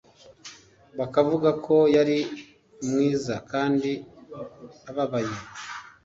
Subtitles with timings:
[0.99, 2.17] bakavuga ko yari
[2.87, 3.91] mwiza kandi
[4.89, 5.35] ababaye